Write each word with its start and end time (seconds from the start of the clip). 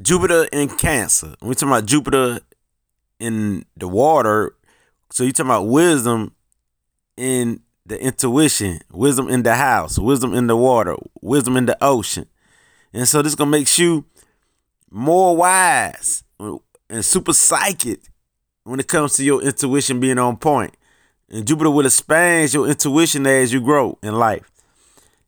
Jupiter 0.00 0.44
in 0.52 0.68
Cancer. 0.68 1.34
When 1.40 1.48
we 1.48 1.54
talking 1.54 1.68
about 1.68 1.86
Jupiter 1.86 2.40
in 3.18 3.64
the 3.76 3.88
water, 3.88 4.54
so 5.10 5.24
you 5.24 5.32
talking 5.32 5.50
about 5.50 5.64
wisdom 5.64 6.34
in 7.16 7.60
the 7.86 8.00
intuition, 8.00 8.80
wisdom 8.92 9.28
in 9.28 9.42
the 9.42 9.54
house, 9.54 9.98
wisdom 9.98 10.34
in 10.34 10.48
the 10.48 10.56
water, 10.56 10.96
wisdom 11.22 11.56
in 11.56 11.66
the 11.66 11.78
ocean. 11.82 12.26
And 12.92 13.06
so 13.08 13.22
this 13.22 13.32
is 13.32 13.36
gonna 13.36 13.50
make 13.50 13.78
you 13.78 14.04
more 14.90 15.36
wise 15.36 16.24
and 16.38 17.04
super 17.04 17.32
psychic 17.32 18.00
when 18.64 18.80
it 18.80 18.88
comes 18.88 19.14
to 19.14 19.24
your 19.24 19.42
intuition 19.42 20.00
being 20.00 20.18
on 20.18 20.36
point. 20.36 20.76
And 21.28 21.46
Jupiter 21.46 21.70
will 21.70 21.86
expand 21.86 22.52
your 22.52 22.68
intuition 22.68 23.26
as 23.26 23.52
you 23.52 23.60
grow 23.60 23.98
in 24.02 24.14
life. 24.14 24.50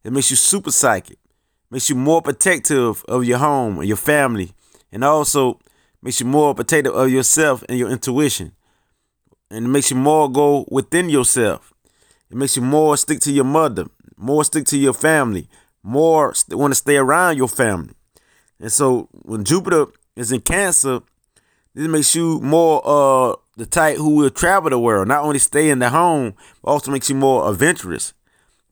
It 0.05 0.13
makes 0.13 0.31
you 0.31 0.37
super 0.37 0.71
psychic, 0.71 1.19
makes 1.71 1.89
you 1.91 1.97
more 1.97 2.23
protective 2.23 3.05
of 3.07 3.25
your 3.25 3.39
home 3.39 3.79
and 3.79 3.89
your 3.89 3.97
family, 3.97 4.53
and 4.93 5.05
also 5.05 5.59
makes 6.03 6.21
you 6.21 6.27
more 6.27 6.55
protective 6.55 6.95
of 6.95 7.11
yourself 7.11 7.65
and 7.69 7.79
your 7.79 7.91
intuition. 7.91 8.53
And 9.51 9.67
it 9.67 9.69
makes 9.69 9.91
you 9.91 9.97
more 9.97 10.31
go 10.31 10.67
within 10.71 11.09
yourself. 11.09 11.73
It 12.31 12.37
makes 12.37 12.57
you 12.57 12.63
more 12.63 12.97
stick 12.97 13.21
to 13.21 13.33
your 13.33 13.45
mother, 13.45 13.87
more 14.17 14.45
stick 14.45 14.65
to 14.67 14.79
your 14.79 14.93
family, 14.93 15.49
more 15.83 16.35
want 16.51 16.73
to 16.73 16.79
stay 16.79 16.97
around 16.97 17.37
your 17.37 17.49
family. 17.49 17.95
And 18.61 18.73
so 18.73 19.09
when 19.13 19.45
Jupiter 19.45 19.87
is 20.17 20.33
in 20.33 20.41
Cancer, 20.41 21.01
this 21.75 21.89
makes 21.89 22.15
you 22.15 22.41
more 22.41 22.83
uh 22.85 23.37
the 23.57 23.67
type 23.67 23.97
who 23.97 24.15
will 24.15 24.31
travel 24.31 24.71
the 24.71 24.79
world, 24.79 25.09
not 25.09 25.25
only 25.25 25.39
stay 25.41 25.69
in 25.69 25.81
the 25.81 25.91
home, 25.91 26.35
but 26.63 26.71
also 26.71 26.93
makes 26.93 27.09
you 27.11 27.17
more 27.17 27.51
adventurous. 27.51 28.15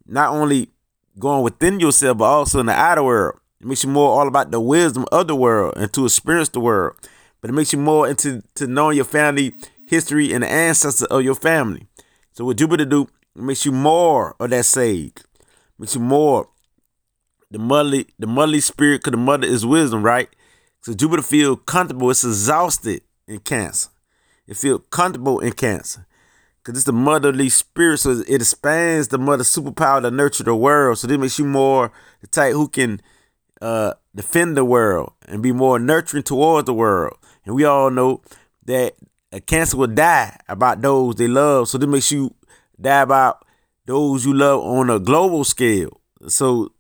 Not 0.07 0.31
only 0.31 0.71
going 1.19 1.43
within 1.43 1.81
yourself, 1.81 2.19
but 2.19 2.25
also 2.25 2.61
in 2.61 2.67
the 2.67 2.73
outer 2.73 3.03
world. 3.03 3.41
It 3.61 3.67
makes 3.67 3.85
you 3.85 3.91
more 3.91 4.19
all 4.19 4.29
about 4.29 4.51
the 4.51 4.61
wisdom 4.61 5.07
of 5.11 5.29
the 5.29 5.37
world 5.37 5.75
and 5.77 5.93
to 5.95 6.05
experience 6.05 6.51
the 6.51 6.61
world. 6.61 6.97
But 7.41 7.51
it 7.51 7.55
makes 7.55 7.73
you 7.73 7.79
more 7.79 8.09
into 8.09 8.43
to 8.57 8.67
knowing 8.67 8.97
your 8.97 9.05
family 9.05 9.55
history 9.89 10.33
and 10.33 10.43
the 10.43 10.51
ancestors 10.51 11.07
of 11.07 11.23
your 11.23 11.35
family. 11.35 11.87
So 12.33 12.45
what 12.45 12.59
Jupiter 12.59 12.85
do, 12.85 13.09
it 13.35 13.43
makes 13.43 13.65
you 13.65 13.73
more 13.73 14.37
of 14.39 14.51
that 14.51 14.65
sage. 14.65 15.15
Makes 15.79 15.95
you 15.95 16.01
more 16.01 16.49
the 17.51 17.59
motherly, 17.59 18.07
the 18.19 18.27
motherly 18.27 18.61
spirit, 18.61 18.99
because 18.99 19.13
the 19.13 19.17
mother 19.17 19.47
is 19.47 19.65
wisdom, 19.65 20.03
right? 20.03 20.29
So 20.81 20.93
Jupiter 20.95 21.23
feel 21.23 21.57
comfortable. 21.57 22.11
It's 22.11 22.25
exalted 22.25 23.03
in 23.27 23.41
Cancer. 23.41 23.89
It 24.47 24.57
feel 24.57 24.79
comfortable 24.79 25.41
in 25.41 25.53
Cancer. 25.53 26.07
Because 26.67 26.79
it's 26.79 26.87
the 26.87 26.93
motherly 26.93 27.49
spirit, 27.49 27.99
so 27.99 28.11
it 28.11 28.43
expands 28.43 29.07
the 29.07 29.19
mother 29.19 29.45
superpower 29.45 30.03
to 30.03 30.11
nurture 30.11 30.43
the 30.43 30.57
world. 30.57 30.99
So 30.99 31.07
this 31.07 31.17
makes 31.17 31.39
you 31.39 31.45
more 31.45 31.93
the 32.21 32.27
type 32.27 32.55
who 32.55 32.67
can 32.67 33.01
uh, 33.63 33.93
defend 34.17 34.57
the 34.57 34.65
world 34.65 35.13
and 35.29 35.41
be 35.41 35.53
more 35.53 35.79
nurturing 35.79 36.25
towards 36.25 36.67
the 36.67 36.75
world. 36.75 37.19
And 37.45 37.55
we 37.55 37.65
all 37.65 37.89
know 37.89 38.21
that 38.65 38.95
a 39.31 39.41
cancer 39.41 39.77
will 39.77 39.87
die 39.87 40.41
about 40.49 40.83
those 40.83 41.15
they 41.15 41.29
love. 41.29 41.69
So 41.69 41.79
this 41.79 41.89
makes 41.89 42.11
you 42.11 42.35
die 42.81 43.03
about 43.03 43.47
those 43.85 44.27
you 44.27 44.35
love 44.35 44.65
on 44.65 44.91
a 44.91 44.99
global 44.99 45.45
scale. 45.45 46.01
So 46.27 46.73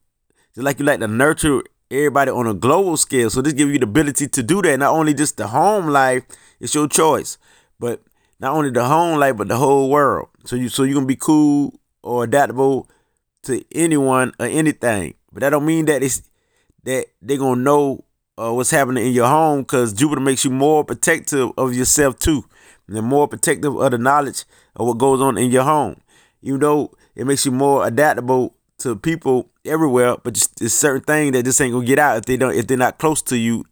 just 0.52 0.64
like 0.64 0.80
you 0.80 0.84
like 0.84 0.98
to 0.98 1.06
nurture 1.06 1.62
everybody 1.92 2.32
on 2.32 2.48
a 2.48 2.54
global 2.54 2.96
scale. 2.96 3.30
So 3.30 3.40
this 3.40 3.52
gives 3.52 3.70
you 3.70 3.78
the 3.78 3.84
ability 3.84 4.26
to 4.26 4.42
do 4.42 4.62
that. 4.62 4.80
Not 4.80 4.94
only 4.94 5.14
just 5.14 5.36
the 5.36 5.46
home 5.46 5.86
life, 5.86 6.24
it's 6.58 6.74
your 6.74 6.88
choice, 6.88 7.38
but 7.78 8.02
not 8.40 8.52
only 8.52 8.70
the 8.70 8.84
home 8.84 9.18
life, 9.18 9.36
but 9.36 9.48
the 9.48 9.56
whole 9.56 9.90
world. 9.90 10.28
So 10.44 10.56
you 10.56 10.68
so 10.68 10.82
you 10.82 10.94
can 10.94 11.06
be 11.06 11.16
cool 11.16 11.78
or 12.02 12.24
adaptable 12.24 12.88
to 13.44 13.64
anyone 13.72 14.32
or 14.38 14.46
anything. 14.46 15.14
But 15.32 15.40
that 15.40 15.50
don't 15.50 15.66
mean 15.66 15.86
that 15.86 16.02
it's 16.02 16.22
that 16.84 17.06
they're 17.20 17.38
gonna 17.38 17.60
know 17.60 18.04
uh, 18.38 18.52
what's 18.52 18.70
happening 18.70 19.06
in 19.06 19.12
your 19.12 19.28
home 19.28 19.60
because 19.62 19.92
Jupiter 19.92 20.20
makes 20.20 20.44
you 20.44 20.50
more 20.50 20.84
protective 20.84 21.50
of 21.56 21.74
yourself 21.74 22.18
too, 22.18 22.44
and 22.88 23.06
more 23.06 23.26
protective 23.28 23.76
of 23.76 23.90
the 23.90 23.98
knowledge 23.98 24.44
of 24.76 24.86
what 24.86 24.98
goes 24.98 25.20
on 25.20 25.38
in 25.38 25.50
your 25.50 25.64
home. 25.64 26.00
Even 26.42 26.60
though 26.60 26.92
it 27.14 27.26
makes 27.26 27.44
you 27.44 27.52
more 27.52 27.86
adaptable 27.86 28.54
to 28.78 28.94
people 28.94 29.50
everywhere, 29.64 30.16
but 30.22 30.34
just 30.34 30.60
it's 30.60 30.74
certain 30.74 31.02
things 31.02 31.32
that 31.32 31.44
just 31.44 31.60
ain't 31.60 31.72
gonna 31.72 31.86
get 31.86 31.98
out 31.98 32.18
if 32.18 32.24
they 32.26 32.36
don't 32.36 32.54
if 32.54 32.66
they're 32.66 32.76
not 32.76 32.98
close 32.98 33.22
to 33.22 33.36
you 33.36 33.64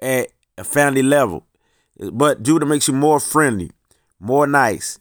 at 0.00 0.28
a 0.58 0.64
family 0.64 1.02
level. 1.02 1.46
But 2.12 2.42
Jupiter 2.42 2.66
makes 2.66 2.88
you 2.88 2.94
more 2.94 3.18
friendly, 3.18 3.70
more 4.18 4.46
nice, 4.46 4.98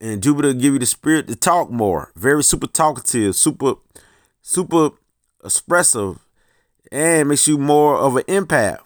and 0.00 0.22
Jupiter 0.22 0.52
give 0.52 0.74
you 0.74 0.78
the 0.78 0.86
spirit 0.86 1.26
to 1.28 1.36
talk 1.36 1.70
more. 1.70 2.12
Very 2.14 2.44
super 2.44 2.66
talkative, 2.66 3.34
super, 3.34 3.74
super 4.42 4.90
expressive, 5.44 6.18
and 6.92 7.28
makes 7.28 7.48
you 7.48 7.58
more 7.58 7.96
of 7.96 8.16
an 8.16 8.24
empath. 8.24 8.80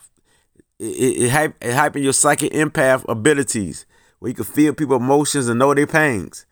It, 0.79 0.85
it, 0.85 1.23
it, 1.25 1.31
hype, 1.31 1.57
it 1.61 1.75
hyping 1.75 2.03
your 2.03 2.13
psychic 2.13 2.53
empath 2.53 3.05
abilities, 3.09 3.87
where 4.19 4.31
you 4.31 4.35
can 4.35 4.45
feel 4.45 4.73
people's 4.73 5.03
emotions 5.03 5.49
and 5.49 5.59
know 5.59 5.75
their 5.75 5.87
pains. 5.87 6.47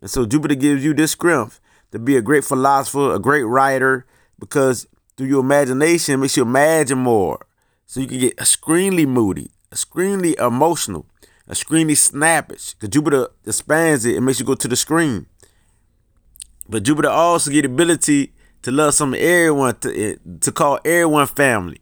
And 0.00 0.10
so 0.10 0.26
Jupiter 0.26 0.54
gives 0.54 0.84
you 0.84 0.94
this 0.94 1.12
strength 1.12 1.60
to 1.92 1.98
be 1.98 2.16
a 2.16 2.22
great 2.22 2.44
philosopher, 2.44 3.14
a 3.14 3.18
great 3.18 3.44
writer, 3.44 4.06
because 4.38 4.86
through 5.16 5.28
your 5.28 5.40
imagination, 5.40 6.14
it 6.14 6.18
makes 6.18 6.36
you 6.36 6.42
imagine 6.42 6.98
more. 6.98 7.46
So 7.86 8.00
you 8.00 8.06
can 8.06 8.18
get 8.18 8.38
extremely 8.38 9.06
moody, 9.06 9.50
extremely 9.70 10.36
emotional, 10.38 11.06
extremely 11.48 11.94
snappish. 11.94 12.74
Because 12.74 12.90
Jupiter 12.90 13.28
expands 13.46 14.04
it 14.04 14.16
and 14.16 14.26
makes 14.26 14.40
you 14.40 14.46
go 14.46 14.54
to 14.54 14.68
the 14.68 14.76
screen. 14.76 15.26
But 16.68 16.82
Jupiter 16.82 17.10
also 17.10 17.50
get 17.50 17.64
ability 17.64 18.32
to 18.62 18.70
love 18.70 18.94
some 18.94 19.14
everyone, 19.14 19.76
to, 19.80 19.94
eh, 19.94 20.16
to 20.40 20.52
call 20.52 20.78
everyone 20.84 21.26
family. 21.26 21.80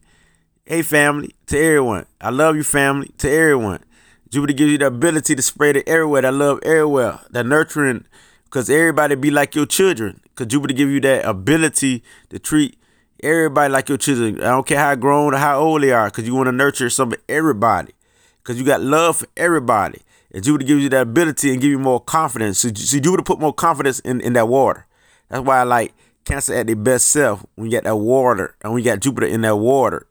Hey, 0.66 0.82
family, 0.82 1.34
to 1.46 1.58
everyone. 1.58 2.06
I 2.20 2.30
love 2.30 2.56
you, 2.56 2.64
family, 2.64 3.10
to 3.18 3.30
everyone. 3.30 3.84
Jupiter 4.30 4.52
gives 4.52 4.72
you 4.72 4.78
the 4.78 4.86
ability 4.86 5.34
to 5.36 5.42
spread 5.42 5.76
it 5.76 5.86
everywhere, 5.86 6.22
that 6.22 6.32
love 6.32 6.60
everywhere, 6.64 7.20
that 7.30 7.44
nurturing, 7.44 8.06
because 8.44 8.70
everybody 8.70 9.14
be 9.14 9.30
like 9.30 9.54
your 9.54 9.66
children. 9.66 10.20
Because 10.24 10.46
Jupiter 10.46 10.74
give 10.74 10.88
you 10.88 11.00
that 11.00 11.24
ability 11.24 12.02
to 12.30 12.38
treat 12.38 12.78
everybody 13.22 13.70
like 13.72 13.88
your 13.88 13.98
children. 13.98 14.40
I 14.40 14.50
don't 14.50 14.66
care 14.66 14.78
how 14.78 14.94
grown 14.94 15.34
or 15.34 15.38
how 15.38 15.60
old 15.60 15.82
they 15.82 15.92
are, 15.92 16.08
because 16.08 16.26
you 16.26 16.34
want 16.34 16.46
to 16.46 16.52
nurture 16.52 16.88
some 16.90 17.12
of 17.12 17.18
everybody. 17.28 17.92
Because 18.42 18.58
you 18.58 18.64
got 18.64 18.80
love 18.80 19.18
for 19.18 19.26
everybody. 19.36 20.02
And 20.32 20.42
Jupiter 20.42 20.64
gives 20.64 20.82
you 20.82 20.88
that 20.88 21.02
ability 21.02 21.52
and 21.52 21.60
give 21.60 21.70
you 21.70 21.78
more 21.78 22.00
confidence. 22.00 22.58
So, 22.58 22.68
so 22.74 22.98
Jupiter 22.98 23.22
put 23.22 23.38
more 23.38 23.52
confidence 23.52 24.00
in, 24.00 24.20
in 24.20 24.32
that 24.32 24.48
water. 24.48 24.86
That's 25.28 25.44
why 25.44 25.60
I 25.60 25.62
like 25.64 25.94
Cancer 26.24 26.54
at 26.54 26.66
their 26.66 26.76
best 26.76 27.06
self 27.06 27.44
when 27.56 27.70
you 27.70 27.76
got 27.76 27.84
that 27.84 27.96
water 27.96 28.54
and 28.62 28.72
when 28.72 28.82
you 28.82 28.90
got 28.90 29.00
Jupiter 29.00 29.26
in 29.26 29.40
that 29.42 29.56
water. 29.56 30.06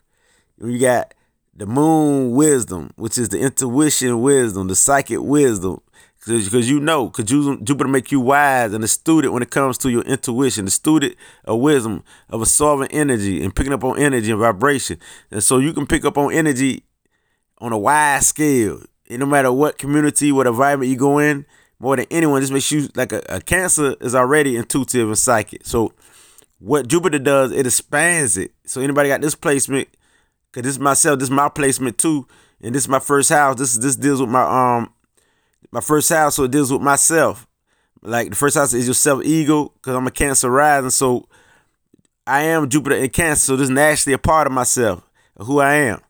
When 0.58 0.72
you 0.72 0.80
got 0.80 1.14
the 1.56 1.66
moon 1.66 2.32
wisdom, 2.32 2.92
which 2.96 3.18
is 3.18 3.30
the 3.30 3.40
intuition 3.40 4.22
wisdom, 4.22 4.68
the 4.68 4.76
psychic 4.76 5.20
wisdom. 5.22 5.82
Because 6.26 6.70
you 6.70 6.80
know, 6.80 7.08
because 7.08 7.26
Jupiter 7.26 7.88
make 7.88 8.12
you 8.12 8.20
wise 8.20 8.74
and 8.74 8.84
a 8.84 8.88
student 8.88 9.34
when 9.34 9.42
it 9.42 9.50
comes 9.50 9.78
to 9.80 9.90
your 9.90 10.04
intuition, 10.04 10.66
the 10.66 10.72
student 10.72 11.16
of 11.46 11.60
wisdom, 11.60 12.04
of 12.30 12.42
absorbing 12.42 12.90
energy 12.92 13.44
and 13.44 13.56
picking 13.56 13.74
up 13.74 13.84
on 13.84 13.98
energy 13.98 14.30
and 14.30 14.40
vibration. 14.40 15.00
And 15.32 15.44
so 15.44 15.58
you 15.58 15.74
can 15.74 15.88
pick 15.88 16.06
up 16.06 16.20
on 16.20 16.32
energy 16.32 16.84
on 17.62 17.72
a 17.72 17.78
wide 17.78 18.24
scale. 18.24 18.82
And 19.10 19.20
no 19.20 19.26
matter 19.26 19.52
what 19.52 19.78
community, 19.78 20.32
what 20.32 20.48
environment 20.48 20.90
you 20.90 20.98
go 20.98 21.20
in, 21.20 21.46
more 21.80 21.96
than 21.96 22.06
anyone, 22.12 22.42
this 22.42 22.52
makes 22.52 22.72
you 22.72 22.90
like 22.96 23.12
a, 23.14 23.22
a 23.30 23.42
cancer 23.42 23.96
is 24.02 24.16
already 24.16 24.58
intuitive 24.58 25.08
and 25.08 25.18
psychic. 25.18 25.66
So 25.66 25.94
what 26.60 26.88
Jupiter 26.88 27.20
does, 27.20 27.52
it 27.52 27.66
expands 27.66 28.38
it. 28.38 28.52
So 28.66 28.82
anybody 28.82 29.10
got 29.10 29.22
this 29.22 29.36
placement, 29.36 29.88
cause 30.52 30.64
this 30.64 30.74
is 30.74 30.80
myself, 30.80 31.20
this 31.20 31.28
is 31.28 31.32
my 31.32 31.50
placement 31.50 31.98
too, 31.98 32.28
and 32.62 32.76
this 32.76 32.84
is 32.84 32.90
my 32.90 33.00
first 33.00 33.30
house. 33.30 33.58
This 33.58 33.76
this 33.76 33.96
deals 33.96 34.22
with 34.22 34.30
my 34.30 34.44
um 34.44 34.94
my 35.72 35.82
first 35.82 36.10
house, 36.10 36.36
so 36.36 36.44
it 36.44 36.52
deals 36.52 36.72
with 36.72 36.82
myself. 36.82 37.48
Like 38.04 38.30
the 38.30 38.36
first 38.36 38.58
house 38.58 38.74
is 38.74 38.88
your 38.88 38.94
self 38.94 39.24
ego, 39.24 39.74
cause 39.82 39.96
I'm 39.96 40.08
a 40.08 40.12
Cancer 40.12 40.50
rising, 40.50 40.90
so 40.92 41.28
I 42.28 42.44
am 42.44 42.70
Jupiter 42.70 42.96
in 42.96 43.10
Cancer, 43.10 43.40
so 43.40 43.56
this 43.56 43.66
is 43.66 43.70
naturally 43.72 44.14
a 44.14 44.20
part 44.20 44.48
of 44.48 44.54
myself, 44.54 45.04
who 45.38 45.60
I 45.60 45.74
am. 45.74 46.02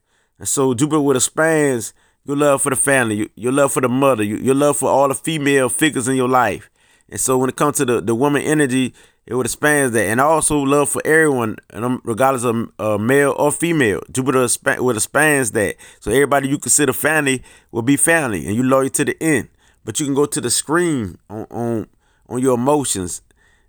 And 0.41 0.47
so 0.47 0.73
Jupiter 0.73 0.99
would 0.99 1.17
expands 1.17 1.93
your 2.25 2.35
love 2.35 2.63
for 2.63 2.71
the 2.71 2.75
family, 2.75 3.29
your 3.35 3.51
love 3.51 3.73
for 3.73 3.81
the 3.81 3.87
mother, 3.87 4.23
your 4.23 4.55
love 4.55 4.77
for 4.77 4.89
all 4.89 5.07
the 5.07 5.13
female 5.13 5.69
figures 5.69 6.07
in 6.07 6.15
your 6.15 6.27
life. 6.27 6.71
And 7.09 7.19
so 7.19 7.37
when 7.37 7.47
it 7.47 7.55
comes 7.55 7.77
to 7.77 7.85
the, 7.85 8.01
the 8.01 8.15
woman 8.15 8.41
energy, 8.41 8.95
it 9.27 9.35
would 9.35 9.45
expand 9.45 9.93
that. 9.93 10.07
And 10.07 10.19
also 10.19 10.57
love 10.57 10.89
for 10.89 10.99
everyone, 11.05 11.57
regardless 12.03 12.43
of 12.43 12.71
uh, 12.79 12.97
male 12.97 13.35
or 13.37 13.51
female. 13.51 14.01
Jupiter 14.11 14.47
would 14.81 14.95
expand 14.95 15.45
that. 15.49 15.75
So 15.99 16.09
everybody 16.09 16.49
you 16.49 16.57
consider 16.57 16.91
family 16.91 17.43
will 17.71 17.83
be 17.83 17.95
family 17.95 18.47
and 18.47 18.55
you 18.55 18.63
loyal 18.63 18.89
to 18.89 19.05
the 19.05 19.15
end. 19.21 19.47
But 19.85 19.99
you 19.99 20.07
can 20.07 20.15
go 20.15 20.25
to 20.25 20.41
the 20.41 20.49
screen 20.49 21.19
on, 21.29 21.45
on, 21.51 21.87
on 22.27 22.41
your 22.41 22.55
emotions. 22.55 23.21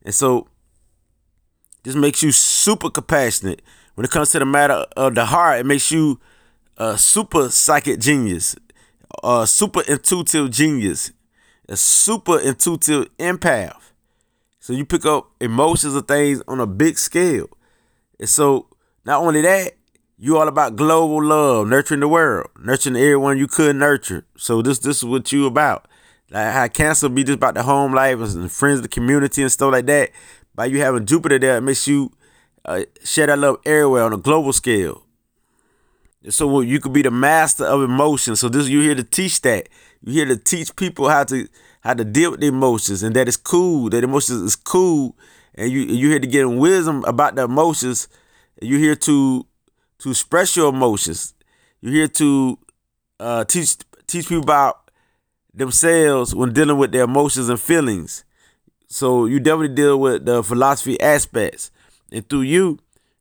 And 0.06 0.14
so 0.14 0.48
this 1.82 1.94
makes 1.94 2.22
you 2.22 2.32
super 2.32 2.88
compassionate. 2.88 3.60
When 3.94 4.06
it 4.06 4.10
comes 4.10 4.30
to 4.30 4.38
the 4.38 4.46
matter 4.46 4.86
of 4.96 5.14
the 5.14 5.26
heart, 5.26 5.60
it 5.60 5.66
makes 5.66 5.92
you 5.92 6.18
a 6.82 6.98
super 6.98 7.48
psychic 7.48 8.00
genius, 8.00 8.56
a 9.22 9.46
super 9.46 9.82
intuitive 9.82 10.50
genius, 10.50 11.12
a 11.68 11.76
super 11.76 12.40
intuitive 12.40 13.16
empath. 13.18 13.92
So 14.58 14.72
you 14.72 14.84
pick 14.84 15.06
up 15.06 15.30
emotions 15.40 15.94
of 15.94 16.08
things 16.08 16.42
on 16.48 16.58
a 16.58 16.66
big 16.66 16.98
scale. 16.98 17.46
And 18.18 18.28
so 18.28 18.66
not 19.04 19.22
only 19.22 19.42
that, 19.42 19.74
you 20.18 20.36
all 20.38 20.48
about 20.48 20.74
global 20.74 21.22
love, 21.22 21.68
nurturing 21.68 22.00
the 22.00 22.08
world, 22.08 22.50
nurturing 22.60 22.96
everyone 22.96 23.38
you 23.38 23.46
could 23.46 23.76
nurture. 23.76 24.26
So 24.36 24.60
this 24.60 24.80
this 24.80 24.98
is 24.98 25.04
what 25.04 25.30
you 25.30 25.46
about. 25.46 25.86
Like 26.30 26.52
how 26.52 26.66
cancer 26.66 27.08
be 27.08 27.22
just 27.22 27.36
about 27.36 27.54
the 27.54 27.62
home 27.62 27.94
life 27.94 28.18
and 28.18 28.50
friends, 28.50 28.82
the 28.82 28.88
community 28.88 29.42
and 29.42 29.52
stuff 29.52 29.70
like 29.70 29.86
that. 29.86 30.10
By 30.52 30.66
you 30.66 30.80
having 30.80 31.06
Jupiter 31.06 31.38
there, 31.38 31.58
it 31.58 31.60
makes 31.60 31.86
you 31.86 32.10
uh, 32.64 32.82
share 33.04 33.28
that 33.28 33.38
love 33.38 33.58
everywhere 33.64 34.02
on 34.02 34.12
a 34.12 34.16
global 34.16 34.52
scale. 34.52 35.06
So 36.28 36.60
you 36.60 36.78
could 36.78 36.92
be 36.92 37.02
the 37.02 37.10
master 37.10 37.64
of 37.64 37.82
emotions. 37.82 38.40
So 38.40 38.48
this 38.48 38.68
you're 38.68 38.82
here 38.82 38.94
to 38.94 39.02
teach 39.02 39.40
that. 39.42 39.68
You're 40.02 40.26
here 40.26 40.36
to 40.36 40.42
teach 40.42 40.74
people 40.76 41.08
how 41.08 41.24
to 41.24 41.48
how 41.80 41.94
to 41.94 42.04
deal 42.04 42.30
with 42.32 42.44
emotions 42.44 43.02
and 43.02 43.14
that 43.16 43.26
it's 43.26 43.36
cool. 43.36 43.90
That 43.90 44.04
emotions 44.04 44.42
is 44.42 44.56
cool, 44.56 45.16
and 45.54 45.70
you 45.70 45.80
you're 45.80 46.10
here 46.10 46.20
to 46.20 46.26
get 46.26 46.48
wisdom 46.48 47.04
about 47.04 47.34
the 47.34 47.44
emotions. 47.44 48.08
You're 48.60 48.78
here 48.78 48.96
to 48.96 49.46
to 49.98 50.10
express 50.10 50.56
your 50.56 50.68
emotions. 50.68 51.34
You're 51.80 51.92
here 51.92 52.08
to 52.08 52.58
uh, 53.18 53.44
teach 53.44 53.76
teach 54.06 54.28
people 54.28 54.44
about 54.44 54.90
themselves 55.52 56.34
when 56.34 56.52
dealing 56.52 56.78
with 56.78 56.92
their 56.92 57.04
emotions 57.04 57.48
and 57.48 57.60
feelings. 57.60 58.24
So 58.86 59.26
you 59.26 59.40
definitely 59.40 59.74
deal 59.74 59.98
with 59.98 60.26
the 60.26 60.42
philosophy 60.44 61.00
aspects, 61.00 61.72
and 62.12 62.28
through 62.28 62.42
you, 62.42 62.78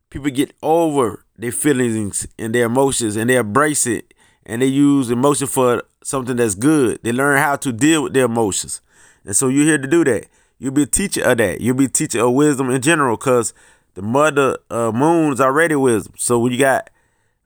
people 0.09 0.29
get 0.29 0.53
over 0.61 1.20
their 1.41 1.51
feelings 1.51 2.27
and 2.37 2.53
their 2.53 2.65
emotions, 2.65 3.15
and 3.15 3.29
they 3.29 3.35
embrace 3.35 3.87
it, 3.87 4.13
and 4.45 4.61
they 4.61 4.67
use 4.67 5.09
emotion 5.09 5.47
for 5.47 5.83
something 6.03 6.35
that's 6.35 6.55
good. 6.55 6.99
They 7.03 7.11
learn 7.11 7.37
how 7.37 7.55
to 7.57 7.71
deal 7.71 8.03
with 8.03 8.13
their 8.13 8.25
emotions, 8.25 8.81
and 9.25 9.35
so 9.35 9.47
you're 9.47 9.65
here 9.65 9.77
to 9.77 9.87
do 9.87 10.03
that. 10.05 10.27
You'll 10.59 10.73
be 10.73 10.83
a 10.83 10.87
teacher 10.87 11.23
of 11.23 11.37
that. 11.39 11.59
You'll 11.59 11.75
be 11.75 11.85
a 11.85 11.89
teacher 11.89 12.23
of 12.23 12.33
wisdom 12.33 12.69
in 12.69 12.81
general, 12.81 13.17
because 13.17 13.53
the 13.95 14.01
mother 14.01 14.57
uh, 14.69 14.91
moon 14.91 15.33
is 15.33 15.41
already 15.41 15.75
wisdom. 15.75 16.13
So 16.17 16.39
when 16.39 16.51
you 16.51 16.59
got 16.59 16.89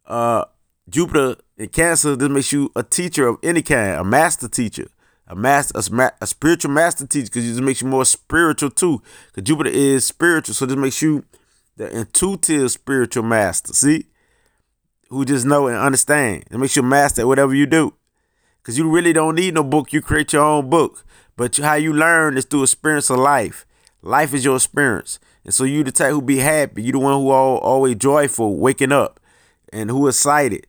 uh, 0.06 0.46
Jupiter 0.90 1.38
in 1.58 1.70
Cancer, 1.70 2.16
this 2.16 2.30
makes 2.30 2.52
you 2.52 2.72
a 2.76 2.84
teacher 2.84 3.28
of 3.28 3.38
any 3.42 3.62
kind, 3.62 4.00
a 4.00 4.04
master 4.04 4.48
teacher, 4.48 4.88
a 5.28 5.36
master, 5.36 5.80
a, 5.80 6.12
a 6.22 6.28
spiritual 6.28 6.72
master 6.72 7.08
teacher, 7.08 7.28
because 7.28 7.48
this 7.48 7.62
makes 7.62 7.82
you 7.82 7.88
more 7.88 8.06
spiritual 8.06 8.70
too. 8.70 9.02
Because 9.28 9.44
Jupiter 9.44 9.72
is 9.72 10.06
spiritual, 10.06 10.54
so 10.54 10.66
this 10.66 10.78
makes 10.78 11.02
you 11.02 11.24
the 11.78 11.90
intuitive 11.98 12.72
spiritual 12.72 13.24
master. 13.24 13.74
See, 13.74 14.06
who 15.10 15.26
just 15.26 15.46
know 15.46 15.68
and 15.68 15.78
understand. 15.78 16.46
It 16.50 16.58
makes 16.58 16.76
you 16.76 16.84
master 16.84 17.22
at 17.22 17.28
whatever 17.28 17.54
you 17.54 17.66
do. 17.66 17.94
Because 18.62 18.78
you 18.78 18.90
really 18.90 19.14
don't 19.14 19.36
need 19.36 19.54
no 19.54 19.64
book. 19.64 19.94
You 19.94 20.02
create 20.02 20.34
your 20.34 20.44
own 20.44 20.70
book. 20.70 21.06
But 21.36 21.56
how 21.58 21.76
you 21.76 21.94
learn 21.94 22.38
is 22.38 22.46
through 22.46 22.64
experience 22.64 23.10
of 23.10 23.20
life. 23.20 23.66
Life 24.02 24.34
is 24.34 24.44
your 24.44 24.56
experience. 24.56 25.20
And 25.44 25.54
so 25.54 25.64
you 25.64 25.84
the 25.84 25.92
type 25.92 26.12
who 26.12 26.22
be 26.22 26.38
happy. 26.38 26.82
You 26.82 26.94
the 26.94 27.00
one 27.00 27.14
who 27.14 27.30
all, 27.30 27.58
always 27.58 27.96
joyful, 27.96 28.58
waking 28.58 28.92
up, 28.92 29.20
and 29.72 29.92
who 29.92 30.08
excited. 30.08 30.66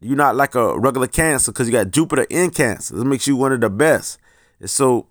You're 0.00 0.16
not 0.16 0.36
like 0.36 0.54
a 0.54 0.78
regular 0.78 1.06
cancer 1.06 1.50
because 1.50 1.66
you 1.68 1.72
got 1.72 1.90
Jupiter 1.90 2.26
in 2.28 2.50
cancer. 2.50 2.94
This 2.94 3.04
makes 3.04 3.26
you 3.26 3.36
one 3.36 3.52
of 3.52 3.60
the 3.60 3.70
best. 3.70 4.18
And 4.60 4.68
so 4.68 5.06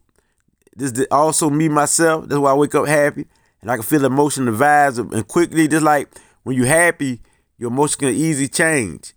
this 0.76 0.92
is 0.92 1.08
also 1.10 1.50
me 1.50 1.68
myself. 1.68 2.28
That's 2.28 2.40
why 2.40 2.52
I 2.52 2.56
wake 2.56 2.76
up 2.76 2.88
happy. 2.88 3.26
And 3.62 3.72
I 3.72 3.76
can 3.76 3.84
feel 3.84 4.00
the 4.00 4.08
emotion, 4.08 4.46
the 4.46 4.52
vibes, 4.52 5.00
and 5.00 5.28
quickly, 5.28 5.68
just 5.68 5.84
like 5.84 6.10
when 6.44 6.56
you're 6.56 6.68
happy, 6.68 7.22
your 7.58 7.72
emotion 7.72 8.00
can 8.00 8.10
easily 8.10 8.48
change 8.48 9.14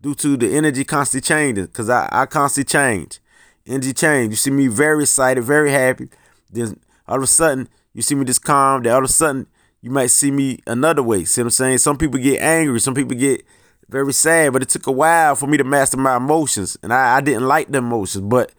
due 0.00 0.14
to 0.16 0.36
the 0.36 0.54
energy 0.56 0.84
constantly 0.84 1.26
changing. 1.26 1.66
Cause 1.68 1.88
I, 1.88 2.08
I 2.10 2.26
constantly 2.26 2.70
change. 2.70 3.20
Energy 3.66 3.92
change. 3.92 4.30
You 4.30 4.36
see 4.36 4.50
me 4.50 4.66
very 4.66 5.04
excited, 5.04 5.42
very 5.42 5.70
happy. 5.70 6.08
Then 6.50 6.78
all 7.08 7.16
of 7.16 7.22
a 7.22 7.26
sudden, 7.26 7.68
you 7.94 8.02
see 8.02 8.14
me 8.14 8.24
just 8.24 8.44
calm. 8.44 8.82
Then 8.82 8.92
all 8.92 8.98
of 8.98 9.04
a 9.04 9.12
sudden, 9.12 9.46
you 9.80 9.90
might 9.90 10.10
see 10.10 10.30
me 10.30 10.60
another 10.66 11.02
way. 11.02 11.24
See 11.24 11.40
what 11.40 11.46
I'm 11.46 11.50
saying? 11.50 11.78
Some 11.78 11.96
people 11.96 12.18
get 12.18 12.40
angry. 12.40 12.80
Some 12.80 12.94
people 12.94 13.16
get 13.16 13.44
very 13.88 14.12
sad. 14.12 14.52
But 14.52 14.62
it 14.62 14.68
took 14.68 14.86
a 14.86 14.92
while 14.92 15.36
for 15.36 15.46
me 15.46 15.56
to 15.56 15.64
master 15.64 15.96
my 15.96 16.16
emotions. 16.16 16.76
And 16.82 16.92
I, 16.92 17.16
I 17.16 17.20
didn't 17.20 17.46
like 17.46 17.68
the 17.68 17.78
emotions. 17.78 18.24
But 18.24 18.52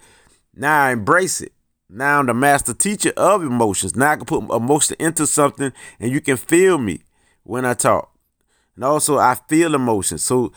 now 0.55 0.85
I 0.85 0.91
embrace 0.91 1.41
it. 1.41 1.51
Now 1.89 2.19
I'm 2.19 2.25
the 2.25 2.33
master 2.33 2.73
teacher 2.73 3.13
of 3.15 3.43
emotions. 3.43 3.95
Now 3.95 4.11
I 4.11 4.15
can 4.15 4.25
put 4.25 4.49
emotion 4.49 4.95
into 4.99 5.27
something 5.27 5.71
and 5.99 6.11
you 6.11 6.21
can 6.21 6.37
feel 6.37 6.77
me 6.77 7.01
when 7.43 7.65
I 7.65 7.73
talk. 7.73 8.11
And 8.75 8.83
also 8.83 9.17
I 9.17 9.35
feel 9.47 9.75
emotions. 9.75 10.23
So 10.23 10.51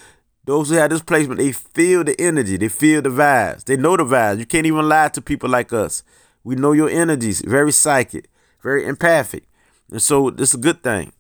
those 0.45 0.71
who 0.71 0.77
have 0.77 0.91
this 0.91 1.03
placement, 1.03 1.41
they 1.41 1.53
feel 1.53 2.05
the 2.05 2.19
energy, 2.21 2.57
they 2.57 2.69
feel 2.69 3.03
the 3.03 3.11
vibes, 3.11 3.65
they 3.65 3.77
know 3.77 3.97
the 3.97 4.05
vibes. 4.05 4.39
You 4.39 4.47
can't 4.47 4.67
even 4.67 4.89
lie 4.89 5.09
to 5.09 5.21
people 5.21 5.51
like 5.51 5.73
us. 5.73 6.03
We 6.43 6.55
know 6.55 6.73
your 6.73 6.89
energies, 6.89 7.43
very 7.43 7.73
psychic 7.73 8.31
very 8.63 8.87
empathic. 8.87 9.45
And 9.91 10.03
so 10.03 10.31
this 10.31 10.51
is 10.51 10.55
a 10.55 10.59
good 10.59 10.83
thing. 10.83 11.13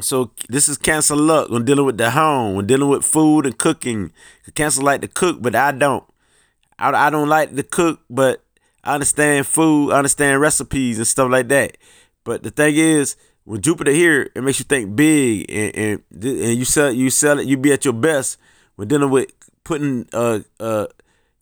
So 0.00 0.32
this 0.48 0.68
is 0.68 0.76
cancer 0.76 1.16
luck 1.16 1.50
when 1.50 1.64
dealing 1.64 1.86
with 1.86 1.96
the 1.96 2.10
home, 2.10 2.54
when 2.54 2.66
dealing 2.66 2.88
with 2.88 3.04
food 3.04 3.46
and 3.46 3.56
cooking. 3.56 4.12
Cancer 4.54 4.82
like 4.82 5.00
to 5.00 5.08
cook, 5.08 5.40
but 5.40 5.54
I 5.54 5.72
don't. 5.72 6.04
I, 6.78 6.90
I 6.90 7.10
don't 7.10 7.28
like 7.28 7.56
to 7.56 7.62
cook, 7.62 8.00
but 8.10 8.44
I 8.86 8.94
understand 8.94 9.46
food, 9.46 9.92
I 9.92 9.98
understand 9.98 10.40
recipes 10.40 10.98
and 10.98 11.06
stuff 11.06 11.30
like 11.30 11.48
that. 11.48 11.76
But 12.24 12.42
the 12.42 12.50
thing 12.50 12.76
is, 12.76 13.16
when 13.44 13.60
Jupiter 13.60 13.90
here, 13.92 14.30
it 14.34 14.42
makes 14.42 14.58
you 14.58 14.64
think 14.64 14.96
big, 14.96 15.50
and 15.50 15.76
and, 15.76 16.24
and 16.24 16.58
you 16.58 16.64
sell 16.64 16.92
you 16.92 17.10
sell 17.10 17.38
it, 17.38 17.46
you 17.46 17.56
be 17.56 17.72
at 17.72 17.84
your 17.84 17.94
best 17.94 18.38
when 18.76 18.88
dealing 18.88 19.10
with 19.10 19.30
putting 19.64 20.08
uh 20.12 20.40
uh 20.60 20.86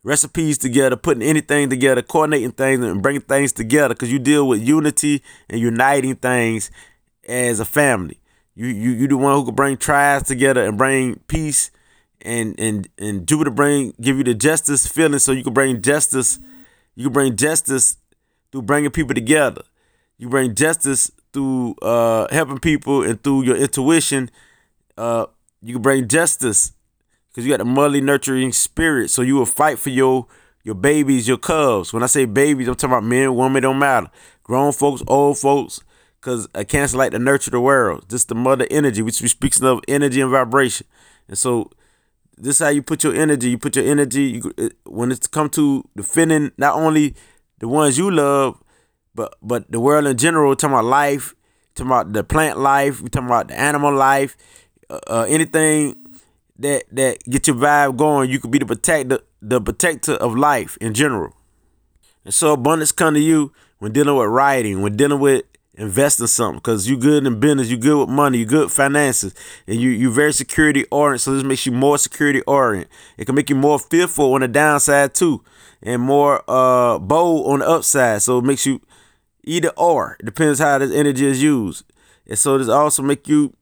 recipes 0.03 0.59
together, 0.59 0.97
putting 0.97 1.23
anything 1.23 1.71
together, 1.71 2.03
coordinating 2.03 2.53
things 2.53 2.85
and 2.85 3.03
bringing 3.03 3.23
things 3.23 3.53
together 3.53 3.95
because 3.95 4.13
you 4.13 4.19
deal 4.19 4.47
with 4.47 4.61
unity 4.61 5.23
and 5.49 5.61
uniting 5.61 6.17
things 6.17 6.71
as 7.29 7.61
a 7.61 7.65
family. 7.65 8.19
You 8.55 8.67
you 8.67 8.91
you 8.91 9.09
the 9.09 9.17
one 9.17 9.35
who 9.35 9.45
can 9.47 9.55
bring 9.55 9.77
tribes 9.77 10.29
together 10.29 10.65
and 10.65 10.79
bring 10.79 11.17
peace 11.27 11.71
and 12.23 12.59
and 12.59 12.89
and 12.99 13.27
Jupiter 13.27 13.51
bring 13.51 13.95
give 14.01 14.17
you 14.17 14.25
the 14.25 14.35
justice 14.35 14.87
feeling 14.87 15.19
so 15.19 15.33
you 15.33 15.45
can 15.45 15.55
bring 15.55 15.83
justice. 15.83 16.39
You 16.95 17.05
can 17.05 17.13
bring 17.13 17.37
justice 17.37 17.97
through 18.53 18.63
bringing 18.63 18.91
people 18.91 19.15
together. 19.15 19.63
You 20.19 20.29
bring 20.29 20.55
justice 20.55 21.11
through 21.33 21.75
uh, 21.83 22.29
helping 22.31 22.59
people 22.59 23.03
and 23.03 23.23
through 23.23 23.43
your 23.43 23.57
intuition. 23.57 24.31
Uh, 24.97 25.27
you 25.61 25.75
can 25.75 25.83
bring 25.83 26.09
justice 26.09 26.73
because 27.29 27.45
you 27.45 27.53
got 27.53 27.59
the 27.59 27.65
motherly 27.65 28.01
nurturing 28.01 28.53
spirit. 28.53 29.11
So 29.11 29.23
you 29.23 29.35
will 29.35 29.47
fight 29.47 29.79
for 29.79 29.91
your 29.91 30.27
your 30.63 30.75
babies, 30.75 31.29
your 31.29 31.37
cubs. 31.37 31.93
When 31.93 32.03
I 32.03 32.07
say 32.07 32.25
babies, 32.25 32.69
I'm 32.69 32.75
talking 32.75 32.93
about 32.93 33.05
men, 33.05 33.35
women, 33.35 33.63
don't 33.63 33.79
matter. 33.79 34.09
Grown 34.43 34.73
folks, 34.73 35.03
old 35.07 35.37
folks, 35.39 35.81
because 36.21 36.49
a 36.55 36.65
cancer 36.65 36.97
like 36.97 37.13
to 37.13 37.19
nurture 37.19 37.51
the 37.51 37.61
world. 37.61 38.09
Just 38.09 38.29
the 38.29 38.35
mother 38.35 38.67
energy, 38.71 39.03
which 39.03 39.21
we 39.21 39.29
speaks 39.29 39.61
of 39.61 39.81
energy 39.89 40.21
and 40.21 40.31
vibration. 40.31 40.87
And 41.29 41.37
so 41.37 41.71
this 42.37 42.57
is 42.61 42.65
how 42.65 42.71
you 42.71 42.83
put 42.83 43.05
your 43.05 43.15
energy. 43.15 43.51
You 43.51 43.59
put 43.59 43.77
your 43.77 43.87
energy 43.87 44.41
you, 44.43 44.71
when 44.85 45.13
it's 45.13 45.27
come 45.27 45.49
to 45.51 45.85
defending 45.97 46.53
not 46.57 46.75
only 46.75 47.15
the 47.59 47.69
ones 47.69 47.99
you 47.99 48.11
love, 48.11 48.63
but 49.15 49.37
but 49.43 49.71
the 49.71 49.81
world 49.81 50.07
in 50.07 50.17
general. 50.17 50.55
Talking 50.57 50.75
about 50.75 50.85
life, 50.85 51.35
talking 51.75 51.91
about 51.91 52.13
the 52.13 52.25
plant 52.25 52.59
life, 52.59 53.01
we 53.01 53.09
talking 53.09 53.29
about 53.29 53.49
the 53.49 53.59
animal 53.59 53.95
life, 53.95 54.37
uh, 54.91 55.01
uh, 55.07 55.27
anything 55.29 55.97
that 56.59 56.85
that 56.93 57.19
get 57.25 57.47
your 57.47 57.57
vibe 57.57 57.97
going. 57.97 58.31
You 58.31 58.41
could 58.41 58.51
be 58.51 58.59
the 58.59 58.67
protector, 58.67 59.21
the 59.41 59.61
protector 59.61 60.15
of 60.15 60.37
life 60.37 60.77
in 60.81 60.95
general. 60.95 61.35
And 62.25 62.33
so 62.33 62.53
abundance 62.53 62.93
come 62.93 63.15
to 63.15 63.21
you 63.21 63.53
when 63.79 63.93
dealing 63.93 64.17
with 64.17 64.29
writing, 64.29 64.83
when 64.83 64.97
dealing 64.97 65.21
with 65.21 65.45
investing 65.77 66.27
something, 66.27 66.59
because 66.59 66.89
you 66.89 66.97
good 66.97 67.27
in 67.27 67.41
business, 67.41 67.69
you 67.69 67.77
good 67.77 67.99
with 67.99 68.09
money, 68.09 68.39
you 68.39 68.47
good 68.47 68.71
finances, 68.71 69.35
and 69.67 69.81
you 69.81 69.91
you 69.91 70.13
very 70.13 70.33
security 70.33 70.85
oriented. 70.91 71.23
So 71.23 71.35
this 71.35 71.45
makes 71.45 71.67
you 71.67 71.73
more 71.73 71.99
security 71.99 72.43
oriented. 72.43 72.91
It 73.19 73.25
can 73.25 73.35
make 73.35 73.51
you 73.51 73.57
more 73.57 73.79
fearful 73.79 74.35
on 74.35 74.41
the 74.41 74.49
downside 74.49 75.15
too, 75.15 75.43
and 75.83 76.01
more 76.01 76.43
uh 76.49 76.99
bold 76.99 77.47
on 77.51 77.59
the 77.59 77.69
upside. 77.69 78.23
So 78.23 78.39
it 78.39 78.45
makes 78.45 78.67
you 78.67 78.81
either 79.43 79.71
or. 79.77 80.17
It 80.21 80.27
depends 80.27 80.61
how 80.61 80.79
this 80.79 80.93
energy 80.93 81.27
is 81.27 81.43
used. 81.43 81.85
And 82.27 82.39
so 82.39 82.57
this 82.59 82.69
also 82.69 83.03
make 83.03 83.29
you 83.29 83.55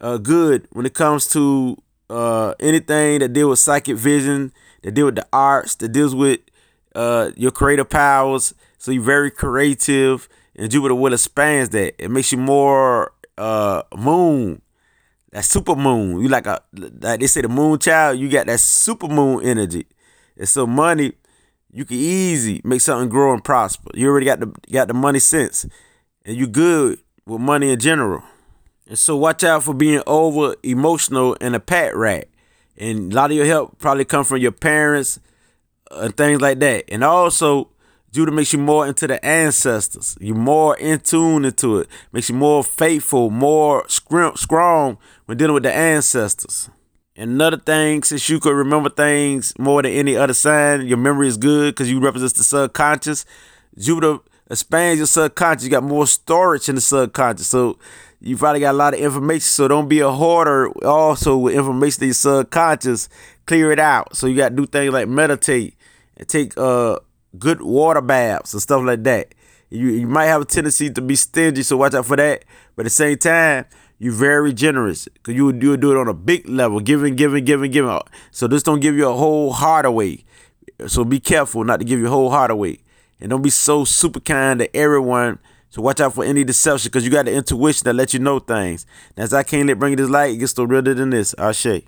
uh 0.00 0.18
good 0.18 0.68
when 0.72 0.86
it 0.86 0.94
comes 0.94 1.26
to 1.28 1.76
uh, 2.10 2.54
anything 2.60 3.20
that 3.20 3.32
deal 3.32 3.48
with 3.48 3.58
psychic 3.58 3.96
vision, 3.96 4.52
that 4.82 4.92
deal 4.92 5.06
with 5.06 5.16
the 5.16 5.26
arts, 5.32 5.74
that 5.76 5.88
deals 5.88 6.14
with 6.14 6.40
uh, 6.94 7.30
your 7.36 7.50
creative 7.50 7.88
powers. 7.88 8.54
So 8.78 8.90
you're 8.92 9.02
very 9.02 9.30
creative, 9.30 10.28
and 10.56 10.70
Jupiter 10.70 10.94
will 10.94 11.12
expands 11.12 11.70
that. 11.70 12.02
It 12.02 12.10
makes 12.10 12.32
you 12.32 12.38
more 12.38 13.12
uh, 13.38 13.82
moon, 13.96 14.62
that 15.32 15.44
super 15.44 15.74
moon. 15.74 16.20
You 16.20 16.28
like 16.28 16.46
a 16.46 16.60
like 16.72 17.20
they 17.20 17.26
say 17.26 17.42
the 17.42 17.48
moon 17.48 17.78
child. 17.78 18.18
You 18.18 18.28
got 18.28 18.46
that 18.46 18.60
super 18.60 19.08
moon 19.08 19.44
energy, 19.44 19.86
and 20.36 20.48
so 20.48 20.66
money. 20.66 21.12
You 21.72 21.84
can 21.84 21.96
easy 21.96 22.60
make 22.62 22.80
something 22.80 23.08
grow 23.08 23.32
and 23.32 23.42
prosper. 23.42 23.90
You 23.94 24.08
already 24.08 24.26
got 24.26 24.38
the 24.38 24.54
got 24.70 24.86
the 24.86 24.94
money 24.94 25.18
sense, 25.18 25.66
and 26.24 26.36
you 26.36 26.46
good 26.46 26.98
with 27.26 27.40
money 27.40 27.72
in 27.72 27.80
general. 27.80 28.22
And 28.86 28.98
so 28.98 29.16
watch 29.16 29.42
out 29.42 29.64
for 29.64 29.74
being 29.74 30.02
over 30.06 30.56
emotional 30.62 31.36
and 31.40 31.56
a 31.56 31.60
pat 31.60 31.96
rat. 31.96 32.28
And 32.76 33.12
a 33.12 33.16
lot 33.16 33.30
of 33.30 33.36
your 33.36 33.46
help 33.46 33.78
probably 33.78 34.04
come 34.04 34.24
from 34.24 34.38
your 34.38 34.52
parents 34.52 35.20
and 35.90 36.16
things 36.16 36.40
like 36.40 36.58
that. 36.58 36.84
And 36.88 37.02
also, 37.02 37.70
Jupiter 38.14 38.30
makes 38.30 38.52
you 38.52 38.60
more 38.60 38.86
into 38.86 39.08
the 39.08 39.22
ancestors. 39.26 40.16
You're 40.20 40.36
more 40.36 40.76
in 40.76 41.00
tune 41.00 41.44
into 41.44 41.78
it. 41.78 41.88
Makes 42.12 42.28
you 42.28 42.36
more 42.36 42.62
faithful, 42.62 43.28
more 43.28 43.84
scrimp 43.88 44.38
strong 44.38 44.98
when 45.24 45.36
dealing 45.36 45.54
with 45.54 45.64
the 45.64 45.74
ancestors. 45.74 46.70
Another 47.16 47.56
thing, 47.56 48.04
since 48.04 48.28
you 48.28 48.38
could 48.38 48.54
remember 48.54 48.88
things 48.88 49.52
more 49.58 49.82
than 49.82 49.90
any 49.90 50.16
other 50.16 50.32
sign, 50.32 50.86
your 50.86 50.96
memory 50.96 51.26
is 51.26 51.36
good 51.36 51.74
because 51.74 51.90
you 51.90 51.98
represent 51.98 52.36
the 52.36 52.44
subconscious. 52.44 53.26
Jupiter 53.76 54.18
expands 54.48 54.98
your 54.98 55.08
subconscious. 55.08 55.64
You 55.64 55.70
got 55.70 55.82
more 55.82 56.06
storage 56.06 56.68
in 56.68 56.76
the 56.76 56.80
subconscious. 56.80 57.48
So 57.48 57.80
you 58.20 58.36
probably 58.36 58.60
got 58.60 58.76
a 58.76 58.78
lot 58.78 58.94
of 58.94 59.00
information. 59.00 59.40
So 59.40 59.66
don't 59.66 59.88
be 59.88 59.98
a 59.98 60.12
hoarder 60.12 60.70
also 60.86 61.36
with 61.36 61.56
information 61.56 62.04
in 62.04 62.08
your 62.10 62.14
subconscious. 62.14 63.08
Clear 63.46 63.72
it 63.72 63.80
out. 63.80 64.14
So 64.14 64.28
you 64.28 64.36
got 64.36 64.50
to 64.50 64.54
do 64.54 64.66
things 64.66 64.92
like 64.92 65.08
meditate 65.08 65.74
and 66.16 66.28
take 66.28 66.56
uh 66.56 67.00
good 67.38 67.62
water 67.62 68.00
baths 68.00 68.52
and 68.52 68.62
stuff 68.62 68.82
like 68.82 69.02
that. 69.04 69.34
You, 69.70 69.88
you 69.88 70.06
might 70.06 70.26
have 70.26 70.42
a 70.42 70.44
tendency 70.44 70.90
to 70.90 71.00
be 71.00 71.16
stingy, 71.16 71.62
so 71.62 71.76
watch 71.76 71.94
out 71.94 72.06
for 72.06 72.16
that. 72.16 72.44
But 72.76 72.82
at 72.82 72.84
the 72.84 72.90
same 72.90 73.18
time, 73.18 73.66
you're 73.98 74.12
very 74.12 74.52
generous 74.52 75.06
because 75.08 75.34
you 75.34 75.44
would 75.46 75.58
do, 75.58 75.72
it 75.72 75.84
on 75.84 76.08
a 76.08 76.14
big 76.14 76.48
level, 76.48 76.80
giving, 76.80 77.16
giving, 77.16 77.44
giving, 77.44 77.70
giving. 77.70 77.98
So 78.30 78.46
this 78.46 78.62
don't 78.62 78.80
give 78.80 78.94
you 78.96 79.08
a 79.08 79.14
whole 79.14 79.52
heart 79.52 79.86
away. 79.86 80.24
So 80.86 81.04
be 81.04 81.20
careful 81.20 81.64
not 81.64 81.78
to 81.78 81.84
give 81.84 82.00
your 82.00 82.10
whole 82.10 82.30
heart 82.30 82.50
away, 82.50 82.80
and 83.20 83.30
don't 83.30 83.42
be 83.42 83.50
so 83.50 83.84
super 83.84 84.20
kind 84.20 84.60
to 84.60 84.76
everyone. 84.76 85.38
So 85.70 85.82
watch 85.82 86.00
out 86.00 86.14
for 86.14 86.24
any 86.24 86.44
deception 86.44 86.88
because 86.88 87.04
you 87.04 87.10
got 87.10 87.24
the 87.24 87.32
intuition 87.32 87.84
that 87.84 87.94
let 87.94 88.12
you 88.14 88.20
know 88.20 88.38
things. 88.38 88.86
As 89.16 89.32
I 89.32 89.42
can't 89.42 89.66
let 89.66 89.78
bring 89.78 89.96
this 89.96 90.08
light, 90.08 90.34
it 90.34 90.36
gets 90.36 90.56
no 90.56 90.64
realer 90.64 90.94
than 90.94 91.10
this. 91.10 91.34
I 91.38 91.48
Ashe. 91.48 91.82